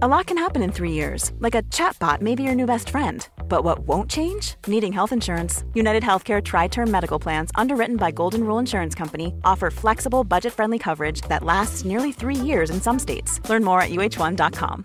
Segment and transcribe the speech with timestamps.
[0.00, 2.90] A lot can happen in three years, like a chatbot may be your new best
[2.90, 3.26] friend.
[3.48, 4.54] But what won't change?
[4.66, 5.64] Needing health insurance.
[5.74, 10.52] United Healthcare Tri Term Medical Plans, underwritten by Golden Rule Insurance Company, offer flexible, budget
[10.52, 13.40] friendly coverage that lasts nearly three years in some states.
[13.48, 14.84] Learn more at uh1.com.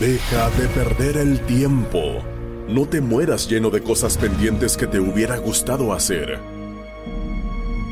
[0.00, 2.22] Deja de perder el tiempo.
[2.68, 6.55] No te mueras lleno de cosas pendientes que te hubiera gustado hacer.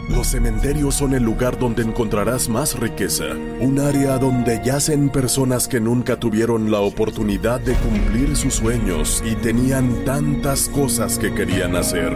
[0.08, 3.24] Los cementerios son el lugar donde encontrarás más riqueza,
[3.60, 9.34] un área donde yacen personas que nunca tuvieron la oportunidad de cumplir sus sueños y
[9.34, 12.12] tenían tantas cosas que querían hacer.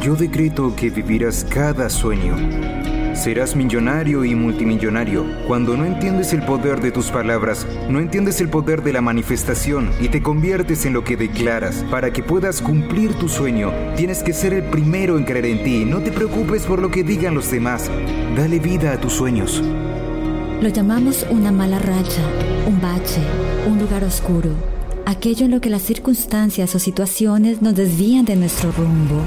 [0.00, 2.34] Yo decreto que vivirás cada sueño.
[3.14, 5.24] Serás millonario y multimillonario.
[5.46, 9.90] Cuando no entiendes el poder de tus palabras, no entiendes el poder de la manifestación
[10.00, 11.84] y te conviertes en lo que declaras.
[11.90, 15.84] Para que puedas cumplir tu sueño, tienes que ser el primero en creer en ti.
[15.84, 17.88] No te preocupes por lo que digan los demás.
[18.36, 19.62] Dale vida a tus sueños.
[20.60, 22.22] Lo llamamos una mala racha,
[22.66, 23.20] un bache,
[23.68, 24.50] un lugar oscuro,
[25.06, 29.20] aquello en lo que las circunstancias o situaciones nos desvían de nuestro rumbo.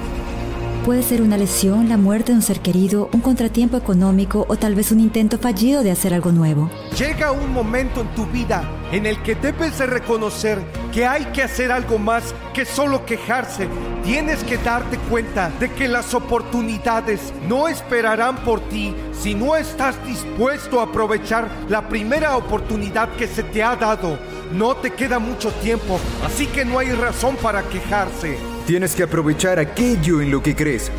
[0.88, 4.74] Puede ser una lesión, la muerte de un ser querido, un contratiempo económico o tal
[4.74, 6.72] vez un intento fallido de hacer algo nuevo.
[6.98, 11.44] Llega un momento en tu vida en el que debes de reconocer que hay que
[11.44, 13.68] hacer algo más que solo quejarse.
[14.06, 20.02] Tienes que darte cuenta de que las oportunidades no esperarán por ti si no estás
[20.06, 24.18] dispuesto a aprovechar la primera oportunidad que se te ha dado.
[24.54, 28.57] No te queda mucho tiempo, así que no hay razón para quejarse.
[28.68, 30.92] Tienes que aprovechar aquello en lo que crees.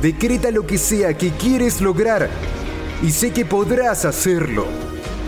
[0.00, 2.30] Decreta lo que sea que quieres lograr
[3.02, 4.68] y sé que podrás hacerlo.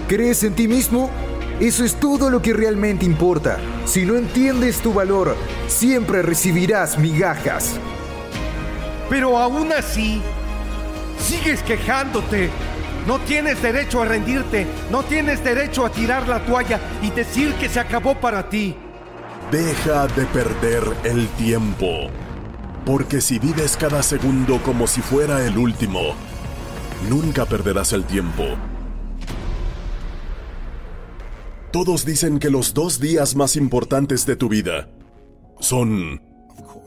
[0.07, 1.11] ¿Crees en ti mismo?
[1.59, 3.59] Eso es todo lo que realmente importa.
[3.85, 5.37] Si no entiendes tu valor,
[5.67, 7.75] siempre recibirás migajas.
[9.11, 10.23] Pero aún así,
[11.19, 12.49] sigues quejándote.
[13.09, 17.69] No tienes derecho a rendirte, no tienes derecho a tirar la toalla y decir que
[17.69, 18.77] se acabó para ti.
[19.51, 22.11] Deja de perder el tiempo.
[22.85, 26.01] Porque si vives cada segundo como si fuera el último,
[27.09, 28.45] nunca perderás el tiempo.
[31.73, 34.91] Todos dicen que los dos días más importantes de tu vida
[35.61, 36.21] son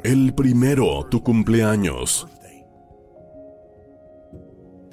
[0.04, 2.28] el primero, tu cumpleaños.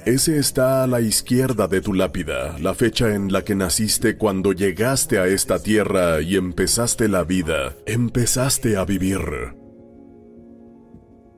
[0.08, 4.54] Ese está a la izquierda de tu lápida, la fecha en la que naciste cuando
[4.54, 9.20] llegaste a esta tierra y empezaste la vida, empezaste a vivir.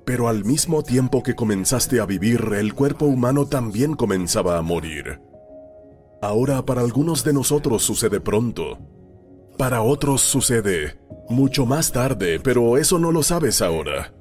[0.07, 5.21] Pero al mismo tiempo que comenzaste a vivir, el cuerpo humano también comenzaba a morir.
[6.23, 8.79] Ahora para algunos de nosotros sucede pronto.
[9.59, 10.97] Para otros sucede
[11.29, 14.13] mucho más tarde, pero eso no lo sabes ahora.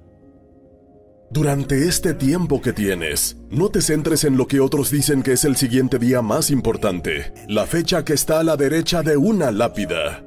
[1.31, 5.45] Durante este tiempo que tienes, no te centres en lo que otros dicen que es
[5.45, 10.23] el siguiente día más importante, la fecha que está a la derecha de una lápida.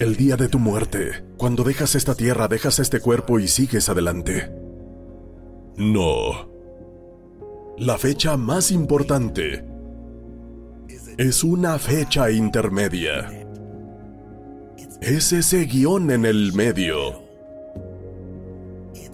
[0.00, 4.50] El día de tu muerte, cuando dejas esta tierra, dejas este cuerpo y sigues adelante.
[5.76, 6.50] No.
[7.78, 9.64] La fecha más importante
[11.16, 13.46] es una fecha intermedia.
[15.00, 17.25] Es ese guion en el medio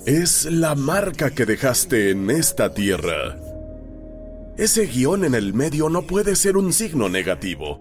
[0.07, 3.39] es la marca que dejaste en esta tierra.
[4.57, 7.81] Ese guion en el medio no puede ser un signo negativo.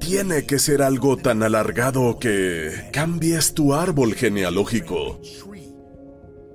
[0.00, 5.20] Tiene que ser algo tan alargado que cambies tu árbol genealógico.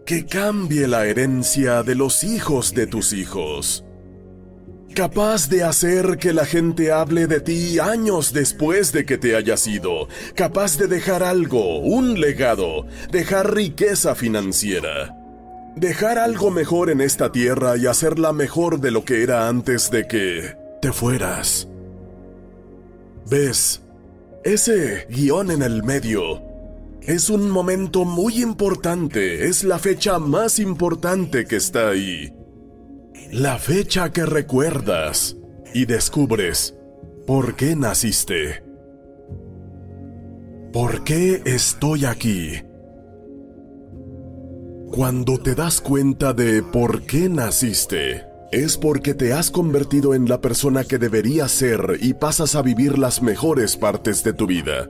[0.06, 3.85] Que cambie la herencia de los hijos de tus hijos
[4.96, 9.68] capaz de hacer que la gente hable de ti años después de que te hayas
[9.68, 15.14] ido, capaz de dejar algo, un legado, dejar riqueza financiera,
[15.76, 20.08] dejar algo mejor en esta tierra y hacerla mejor de lo que era antes de
[20.08, 21.68] que te fueras.
[23.30, 23.82] ¿Ves?
[24.46, 26.42] Ese guion en el medio
[27.02, 32.32] es un momento muy importante, es la fecha más importante que está ahí.
[33.38, 35.36] La fecha que recuerdas
[35.74, 36.74] y descubres
[37.28, 38.64] por qué naciste.
[40.72, 42.62] ¿Por qué estoy aquí?
[44.90, 48.24] Cuando te das cuenta de por qué naciste,
[48.54, 52.98] es porque te has convertido en la persona que deberías ser y pasas a vivir
[52.98, 54.90] las mejores partes de tu vida.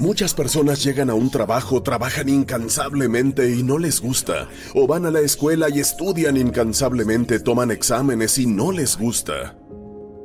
[0.00, 5.10] Muchas personas llegan a un trabajo, trabajan incansablemente y no les gusta, o van a
[5.10, 9.58] la escuela y estudian incansablemente, toman exámenes y no les gusta.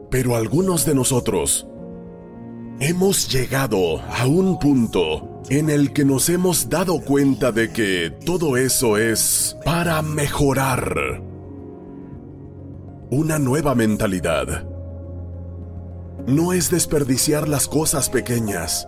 [0.09, 1.67] Pero algunos de nosotros
[2.79, 8.55] hemos llegado a un punto en el que nos hemos dado cuenta de que todo
[8.55, 11.21] eso es para mejorar.
[13.11, 14.69] Una nueva mentalidad.
[16.27, 18.87] No es desperdiciar las cosas pequeñas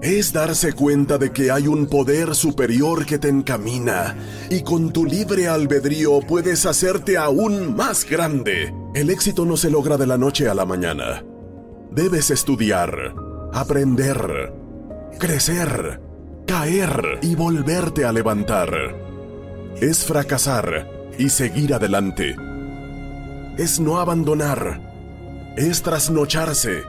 [0.00, 4.16] es darse cuenta de que hay un poder superior que te encamina
[4.48, 8.72] y con tu libre albedrío puedes hacerte aún más grande.
[8.94, 11.24] El éxito no se logra de la noche a la mañana.
[11.90, 13.14] Debes estudiar,
[13.52, 14.52] aprender,
[15.18, 16.00] crecer,
[16.46, 18.70] caer y volverte a levantar.
[19.80, 22.36] Es fracasar y seguir adelante.
[23.56, 24.80] Es no abandonar.
[25.56, 26.82] Es trasnocharse,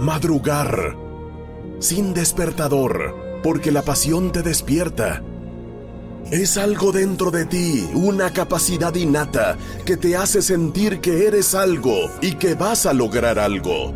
[0.00, 1.09] madrugar
[1.80, 5.22] sin despertador, porque la pasión te despierta.
[6.30, 12.08] Es algo dentro de ti, una capacidad innata que te hace sentir que eres algo
[12.20, 13.92] y que vas a lograr algo.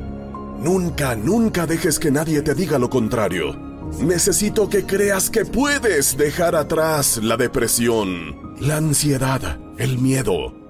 [0.59, 3.55] Nunca, nunca dejes que nadie te diga lo contrario.
[4.01, 10.65] Necesito que creas que puedes dejar atrás la depresión, la ansiedad, el miedo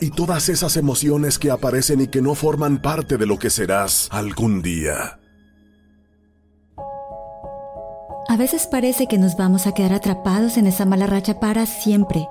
[0.00, 4.08] y todas esas emociones que aparecen y que no forman parte de lo que serás
[4.10, 5.20] algún día.
[8.34, 12.28] A veces parece que nos vamos a quedar atrapados en esa mala racha para siempre.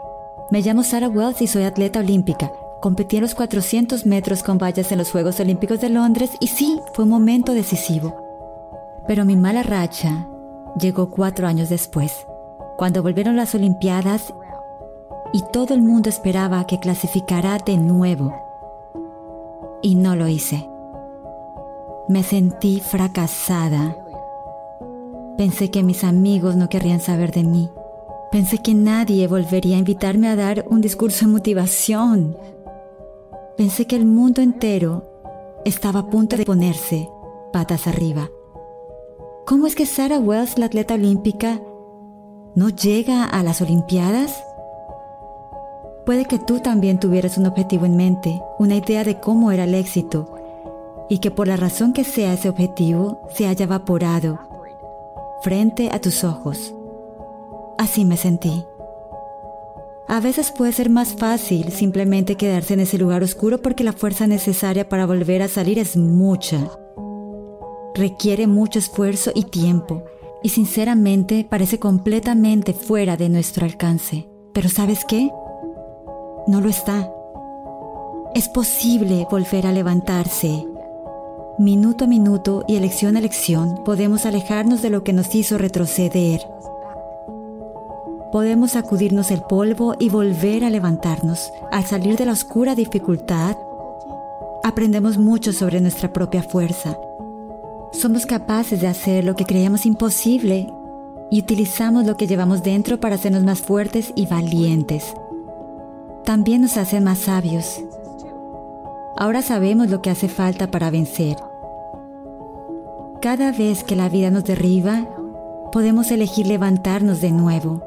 [0.52, 2.52] Me llamo Sarah Wells y soy atleta olímpica.
[2.82, 6.82] Competí en los 400 metros con vallas en los Juegos Olímpicos de Londres y sí,
[6.92, 8.18] fue un momento decisivo.
[9.08, 10.28] Pero mi mala racha
[10.78, 12.28] llegó cuatro años después,
[12.76, 14.34] cuando volvieron las Olimpiadas
[15.32, 18.36] y todo el mundo esperaba que clasificara de nuevo.
[19.82, 20.70] Y no lo hice.
[22.10, 24.03] Me sentí fracasada
[25.38, 27.70] Pensé que mis amigos no querrían saber de mí.
[28.32, 32.38] Pensé que nadie volvería a invitarme a dar un discurso de motivación.
[33.58, 35.04] Pensé que el mundo entero
[35.66, 37.10] estaba a punto de ponerse
[37.52, 38.30] patas arriba.
[39.48, 41.60] ¿Cómo es que Sarah Wells, la atleta olímpica,
[42.54, 44.44] no llega a las Olimpiadas?
[46.06, 49.74] Puede que tú también tuvieras un objetivo en mente, una idea de cómo era el
[49.74, 50.32] éxito,
[51.10, 54.53] y que por la razón que sea ese objetivo se haya evaporado
[55.44, 56.74] frente a tus ojos.
[57.78, 58.66] Así me sentí.
[60.08, 64.28] A veces puede ser más fácil simplemente quedarse en ese lugar oscuro porque la fuerza
[64.28, 66.70] necesaria para volver a salir es mucha.
[67.96, 70.04] Requiere mucho esfuerzo y tiempo,
[70.42, 74.28] y sinceramente parece completamente fuera de nuestro alcance.
[74.54, 75.30] Pero ¿sabes qué?
[76.48, 77.12] No lo está.
[78.36, 80.66] Es posible volver a levantarse
[81.60, 86.42] Minuto a minuto y elección a elección podemos alejarnos de lo que nos hizo retroceder.
[88.32, 91.54] Podemos sacudirnos el polvo y volver a levantarnos.
[91.72, 93.56] Al salir de la oscura dificultad,
[94.64, 96.98] aprendemos mucho sobre nuestra propia fuerza.
[97.92, 100.74] Somos capaces de hacer lo que creíamos imposible
[101.30, 105.14] y utilizamos lo que llevamos dentro para hacernos más fuertes y valientes.
[106.26, 107.84] También nos hacen más sabios
[109.16, 111.38] Ahora sabemos lo que hace falta para vencer.
[113.24, 115.08] Cada vez que la vida nos derriba,
[115.72, 117.82] podemos elegir levantarnos de nuevo.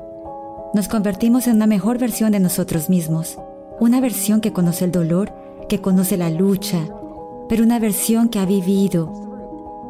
[0.72, 3.38] Nos convertimos en una mejor versión de nosotros mismos,
[3.78, 5.34] una versión que conoce el dolor,
[5.68, 6.78] que conoce la lucha,
[7.50, 9.12] pero una versión que ha vivido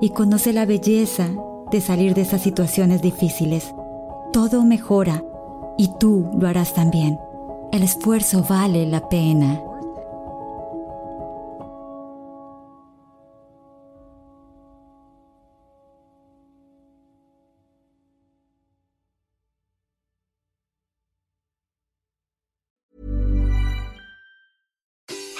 [0.01, 1.29] y conoce la belleza
[1.71, 3.73] de salir de esas situaciones difíciles.
[4.33, 5.23] Todo mejora
[5.79, 7.21] y tú lo harás también.
[7.71, 9.63] El esfuerzo vale la pena.